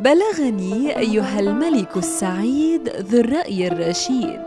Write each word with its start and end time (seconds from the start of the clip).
بلغني 0.00 0.98
أيها 0.98 1.40
الملك 1.40 1.96
السعيد 1.96 2.88
ذو 2.88 3.20
الرأي 3.20 3.68
الرشيد. 3.68 4.40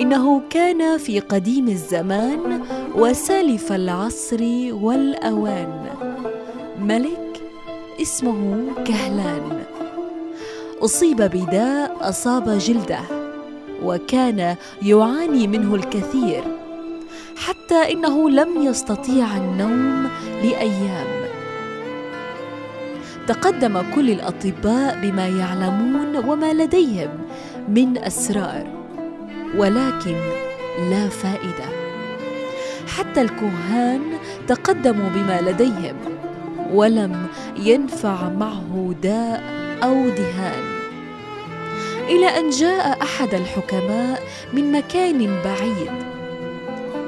إنه 0.00 0.42
كان 0.50 0.98
في 0.98 1.20
قديم 1.20 1.68
الزمان 1.68 2.62
وسالف 2.94 3.72
العصر 3.72 4.42
والأوان. 4.72 5.86
ملك 6.80 7.40
اسمه 8.02 8.66
كهلان. 8.84 9.62
أصيب 10.80 11.16
بداء 11.16 11.96
أصاب 12.00 12.58
جلده 12.58 13.00
وكان 13.84 14.56
يعاني 14.82 15.46
منه 15.46 15.74
الكثير 15.74 16.44
حتى 17.36 17.92
إنه 17.92 18.30
لم 18.30 18.62
يستطيع 18.62 19.36
النوم 19.36 20.08
لأيام. 20.42 21.19
تقدم 23.30 23.82
كل 23.94 24.10
الأطباء 24.10 24.98
بما 25.02 25.28
يعلمون 25.28 26.16
وما 26.16 26.52
لديهم 26.52 27.08
من 27.68 27.98
أسرار 27.98 28.66
ولكن 29.56 30.16
لا 30.90 31.08
فائدة. 31.08 31.68
حتى 32.96 33.22
الكهان 33.22 34.00
تقدموا 34.48 35.08
بما 35.08 35.40
لديهم 35.40 35.96
ولم 36.72 37.26
ينفع 37.56 38.28
معه 38.28 38.94
داء 39.02 39.42
أو 39.82 40.08
دهان. 40.08 40.64
إلى 42.08 42.26
أن 42.26 42.50
جاء 42.50 43.02
أحد 43.02 43.34
الحكماء 43.34 44.22
من 44.52 44.72
مكان 44.72 45.18
بعيد 45.44 45.92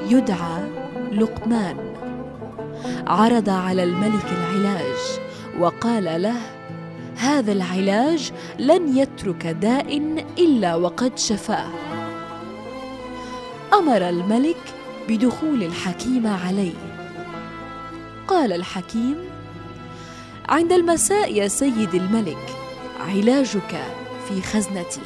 يدعى 0.09 0.63
لقمان. 1.11 1.77
عرض 3.07 3.49
على 3.49 3.83
الملك 3.83 4.25
العلاج 4.37 5.23
وقال 5.59 6.21
له 6.21 6.41
هذا 7.17 7.51
العلاج 7.51 8.31
لن 8.59 8.97
يترك 8.97 9.47
داء 9.47 9.97
إلا 10.37 10.75
وقد 10.75 11.17
شفاه. 11.17 11.69
أمر 13.73 14.09
الملك 14.09 14.57
بدخول 15.09 15.63
الحكيم 15.63 16.27
عليه. 16.27 16.73
قال 18.27 18.53
الحكيم 18.53 19.15
عند 20.49 20.71
المساء 20.71 21.33
يا 21.33 21.47
سيد 21.47 21.95
الملك 21.95 22.55
علاجك 22.99 23.83
في 24.27 24.41
خزنتي. 24.41 25.01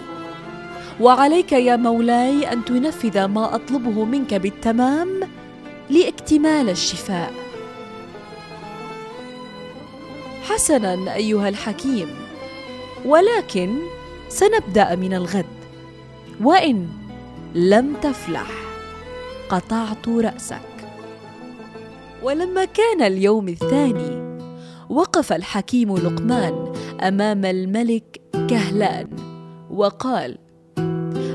وعليك 1.00 1.52
يا 1.52 1.75
مولاي 1.75 2.53
أن 2.53 2.66
تنفذ 2.66 3.25
ما 3.25 3.56
أطلبه 3.56 4.06
منك 4.06 4.34
بالتمام 4.34 5.19
لإكتمال 5.90 6.69
الشفاء. 6.69 7.47
حسنا 10.50 11.16
أيها 11.16 11.50
الحكيم. 11.50 12.08
ولكن 13.06 13.78
سنبدأ 14.30 14.96
من 14.96 15.13
الغد. 15.13 15.46
وإن 16.41 16.88
لم 17.56 17.94
تفلح 18.02 18.52
قطعت 19.50 20.07
رأسك. 20.07 20.62
ولما 22.24 22.66
كان 22.66 23.02
اليوم 23.02 23.47
الثاني 23.47 24.28
وقف 24.90 25.34
الحكيم 25.34 25.97
لقمان 25.97 26.74
أمام 27.02 27.46
الملك 27.46 28.22
كهلان 28.50 29.07
وقال 29.69 30.38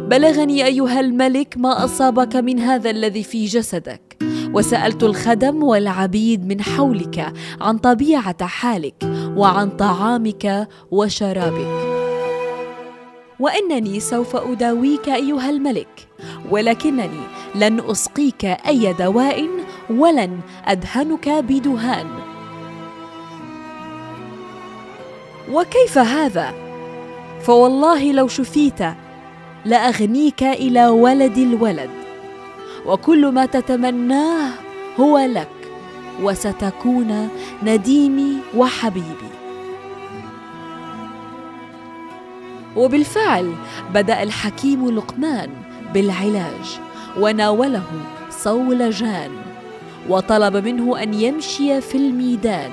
بلغني 0.09 0.65
أيها 0.67 1.01
الملك 1.01 1.55
ما 1.57 1.85
أصابك 1.85 2.37
من 2.37 2.59
هذا 2.59 2.91
الذي 2.91 3.23
في 3.23 3.45
جسدك. 3.45 4.12
وسألت 4.55 5.03
الخدم 5.03 5.63
والعبيد 5.63 6.47
من 6.47 6.63
حولك 6.63 7.33
عن 7.61 7.79
طبيعة 7.79 8.47
حالك 8.47 9.05
وعن 9.37 9.71
طعامك 9.71 10.69
وشرابك. 10.91 11.93
وإنني 13.41 14.01
سوف 14.01 14.37
أداويك 14.37 15.09
أيها 15.09 15.51
الملك 15.51 16.09
ولكنني 16.51 17.23
لن 17.55 17.81
أسقيك 17.81 18.45
أي 18.45 18.93
دواء 18.93 19.49
ولن 19.91 20.41
أدهنك 20.65 21.29
بدهان. 21.29 22.07
وكيف 25.53 25.99
هذا؟ 25.99 26.55
فوالله 27.43 28.13
لو 28.13 28.29
شفيت 28.29 28.81
لأغنيك 29.65 30.43
إلى 30.43 30.87
ولد 30.87 31.39
الولد. 31.39 32.02
وكل 32.87 33.27
ما 33.27 33.47
تتمناه 33.47 34.51
هو 35.01 35.19
لك 35.19 35.49
وستكون 36.23 37.29
نديمي 37.63 38.37
وحبيبي. 38.57 39.33
وبالفعل 42.77 43.53
بدأ 43.95 44.23
الحكيم 44.23 44.91
لقمان 44.91 45.51
بالعلاج 45.95 46.81
وناوله 47.19 47.87
صولجان 48.31 49.31
وطلب 50.09 50.57
منه 50.57 51.03
أن 51.03 51.15
يمشي 51.15 51.81
في 51.81 51.99
الميدان. 51.99 52.71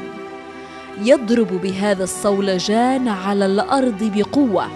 يضرب 1.02 1.62
بهذا 1.62 2.04
الصولجان 2.04 3.08
على 3.08 3.46
الأرض 3.46 4.12
بقوة 4.16 4.68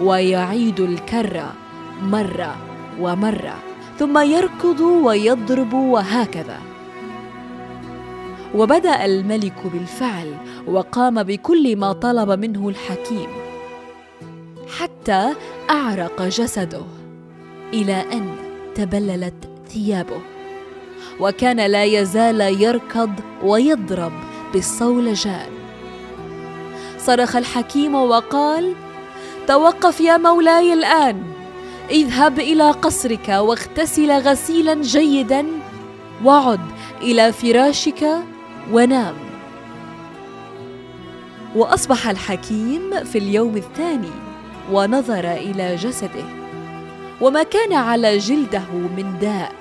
ويعيد 0.00 0.80
الكره 0.80 1.52
مرة 2.02 2.56
ومرة. 3.00 3.69
ثم 4.00 4.18
يركض 4.18 4.80
ويضرب 4.80 5.72
وهكذا. 5.72 6.58
وبدأ 8.54 9.04
الملك 9.04 9.66
بالفعل 9.72 10.34
وقام 10.66 11.22
بكل 11.22 11.76
ما 11.76 11.92
طلب 11.92 12.30
منه 12.30 12.68
الحكيم 12.68 13.28
حتى 14.78 15.34
أعرق 15.70 16.22
جسده 16.22 16.82
إلى 17.72 18.04
أن 18.12 18.36
تبللت 18.74 19.48
ثيابه. 19.68 20.20
وكان 21.20 21.66
لا 21.66 21.84
يزال 21.84 22.40
يركض 22.40 23.10
ويضرب 23.42 24.12
بالصولجان. 24.52 25.50
صرخ 26.98 27.36
الحكيم 27.36 27.94
وقال 27.94 28.74
توقف 29.46 30.00
يا 30.00 30.16
مولاي 30.16 30.72
الآن. 30.72 31.39
اذهب 31.90 32.38
إلى 32.38 32.70
قصرك 32.70 33.28
واغتسل 33.28 34.12
غسيلا 34.12 34.74
جيدا 34.74 35.46
وعد 36.24 36.60
إلى 37.02 37.32
فراشك 37.32 38.06
ونام. 38.72 39.14
وأصبح 41.56 42.08
الحكيم 42.08 43.04
في 43.04 43.18
اليوم 43.18 43.56
الثاني 43.56 44.10
ونظر 44.72 45.32
إلى 45.32 45.76
جسده. 45.76 46.24
وما 47.20 47.42
كان 47.42 47.72
على 47.72 48.18
جلده 48.18 48.68
من 48.96 49.18
داء 49.20 49.52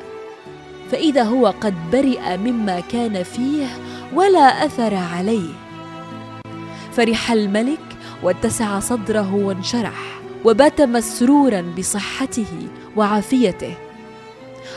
فإذا 0.91 1.23
هو 1.23 1.47
قد 1.47 1.73
برئ 1.91 2.37
مما 2.37 2.79
كان 2.79 3.23
فيه 3.23 3.67
ولا 4.13 4.65
أثر 4.65 4.95
عليه. 4.95 5.49
فرح 6.91 7.31
الملك 7.31 7.79
واتسع 8.23 8.79
صدره 8.79 9.35
وانشرح. 9.35 10.18
وبات 10.45 10.81
مسرورا 10.81 11.61
بصحته 11.77 12.67
وعافيته 12.97 13.77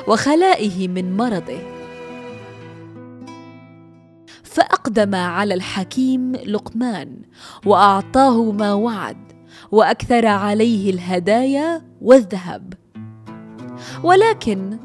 وخلائه 0.09 0.88
من 0.88 1.17
مرضه. 1.17 1.59
فأقدم 4.43 5.14
على 5.14 5.55
الحكيم 5.55 6.32
لقمان 6.32 7.23
وأعطاه 7.67 8.53
ما 8.53 8.73
وعد 8.73 9.32
وأكثر 9.70 10.26
عليه 10.26 10.91
الهدايا 10.91 11.82
والذهب. 12.00 12.75
ولكن 14.03 14.79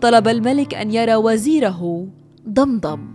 طلب 0.00 0.28
الملك 0.28 0.74
أن 0.74 0.90
يرى 0.90 1.14
وزيره 1.14 2.08
ضمضم 2.48 3.14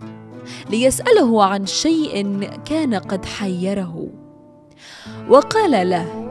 ليسأله 0.69 1.43
عن 1.43 1.65
شيء 1.65 2.43
كان 2.65 2.95
قد 2.95 3.25
حيره. 3.25 4.07
وقال 5.29 5.89
له 5.89 6.24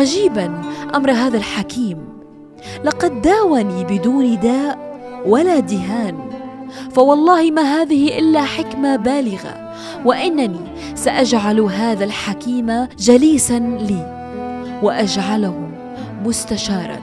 عجيبا 0.00 0.62
أمر 0.94 1.10
هذا 1.10 1.36
الحكيم. 1.36 1.98
لقد 2.84 3.22
داوني 3.22 3.84
بدون 3.84 4.40
داء 4.40 4.78
ولا 5.26 5.60
دهان 5.60 6.18
فوالله 6.90 7.50
ما 7.50 7.62
هذه 7.62 8.18
إلا 8.18 8.42
حكمة 8.42 8.96
بالغة 8.96 9.74
وإنني 10.04 10.60
سأجعل 10.94 11.60
هذا 11.60 12.04
الحكيم 12.04 12.86
جليسا 12.98 13.58
لي 13.58 14.20
وأجعله 14.82 15.68
مستشارا. 16.24 16.98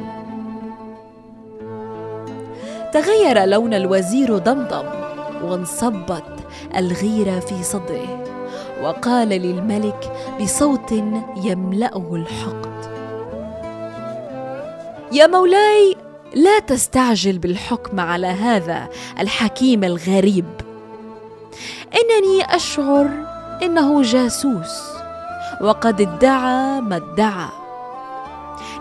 تغير 2.93 3.45
لون 3.45 3.73
الوزير 3.73 4.37
ضمضم 4.37 4.85
وانصبت 5.43 6.23
الغيره 6.77 7.39
في 7.39 7.63
صدره 7.63 8.23
وقال 8.83 9.29
للملك 9.29 10.11
بصوت 10.41 10.91
يملأه 11.43 12.15
الحقد 12.15 12.66
يا 15.17 15.27
مولاي 15.27 15.95
لا 16.35 16.59
تستعجل 16.59 17.37
بالحكم 17.37 17.99
على 17.99 18.27
هذا 18.27 18.89
الحكيم 19.19 19.83
الغريب. 19.83 20.45
إنني 21.93 22.55
أشعر 22.55 23.09
إنه 23.63 24.01
جاسوس 24.01 24.81
وقد 25.61 26.01
ادعى 26.01 26.81
ما 26.81 26.95
ادعى. 26.95 27.47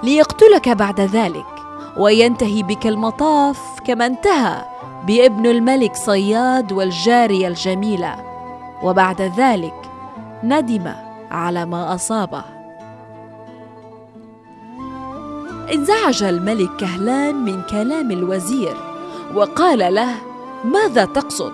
ليقتلك 0.02 0.68
بعد 0.68 1.00
ذلك 1.00 1.46
وينتهي 1.96 2.62
بك 2.62 2.86
المطاف 2.86 3.58
كما 3.86 4.06
انتهى 4.06 4.64
بابن 5.06 5.46
الملك 5.46 5.96
صياد 5.96 6.72
والجارية 6.72 7.48
الجميلة. 7.48 8.16
وبعد 8.82 9.22
ذلك 9.22 9.90
ندم 10.44 10.92
على 11.30 11.66
ما 11.66 11.94
أصابه. 11.94 12.55
انزعج 15.72 16.22
الملك 16.22 16.70
كهلان 16.78 17.34
من 17.44 17.62
كلام 17.62 18.10
الوزير 18.10 18.76
وقال 19.34 19.94
له 19.94 20.14
ماذا 20.64 21.04
تقصد؟ 21.04 21.52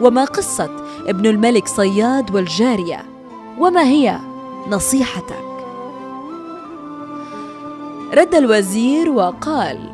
وما 0.00 0.24
قصة 0.24 0.70
ابن 1.06 1.26
الملك 1.26 1.68
صياد 1.68 2.34
والجارية؟ 2.34 3.04
وما 3.58 3.82
هي 3.82 4.18
نصيحتك؟ 4.68 5.44
رد 8.14 8.34
الوزير 8.34 9.10
وقال 9.10 9.90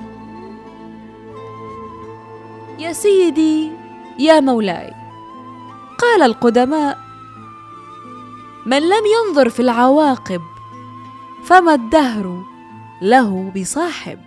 يا 2.78 2.92
سيدي 2.92 3.70
يا 4.18 4.40
مولاي. 4.40 4.92
قال 5.98 6.22
القدماء 6.22 6.98
من 8.66 8.82
لم 8.82 9.02
ينظر 9.16 9.48
في 9.48 9.60
العواقب 9.60 10.40
فما 11.44 11.74
الدهر 11.74 12.42
له 13.02 13.52
بصاحب. 13.56 14.18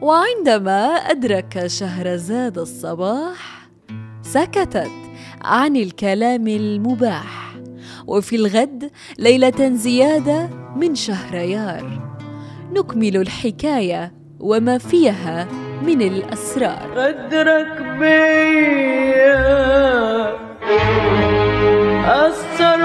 وعندما 0.00 0.84
أدرك 0.86 1.66
شهرزاد 1.66 2.58
الصباح 2.58 3.68
سكتت 4.22 4.90
عن 5.42 5.76
الكلام 5.76 6.48
المباح. 6.48 7.54
وفي 8.06 8.36
الغد 8.36 8.90
ليلة 9.18 9.70
زيادة 9.74 10.48
من 10.76 10.94
شهريار 10.94 12.10
نكمل 12.72 13.16
الحكاية 13.16 14.12
وما 14.40 14.78
فيها 14.78 15.48
من 15.82 16.02
الأسرار. 16.02 16.92
غدرك 16.94 17.82
بيا. 17.98 19.38
أثر 22.17 22.79